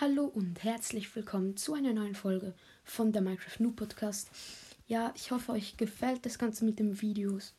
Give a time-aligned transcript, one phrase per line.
[0.00, 2.54] Hallo und herzlich willkommen zu einer neuen Folge
[2.84, 4.30] von der Minecraft New Podcast.
[4.86, 7.52] Ja, ich hoffe, euch gefällt das Ganze mit den Videos.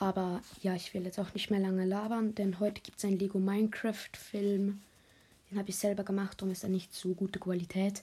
[0.00, 3.20] Aber ja, ich will jetzt auch nicht mehr lange labern, denn heute gibt es einen
[3.20, 4.82] Lego Minecraft Film.
[5.52, 8.02] Den habe ich selber gemacht und ist dann nicht so gute Qualität.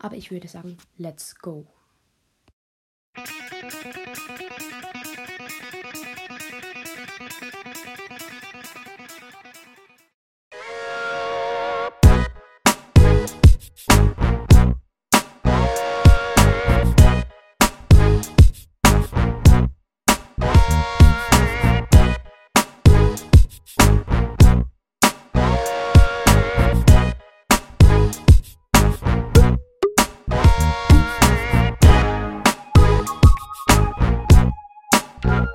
[0.00, 1.68] Aber ich würde sagen, let's go.
[35.28, 35.48] you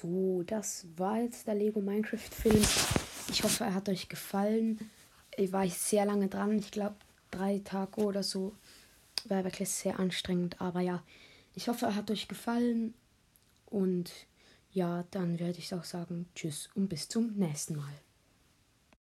[0.00, 2.62] So, das war jetzt der Lego Minecraft Film.
[3.30, 4.78] Ich hoffe, er hat euch gefallen.
[5.36, 6.56] Ich war sehr lange dran.
[6.58, 6.94] Ich glaube,
[7.32, 8.54] drei Tage oder so.
[9.24, 10.60] War wirklich sehr anstrengend.
[10.60, 11.02] Aber ja,
[11.56, 12.94] ich hoffe, er hat euch gefallen.
[13.66, 14.12] Und
[14.70, 17.94] ja, dann werde ich auch sagen Tschüss und bis zum nächsten Mal.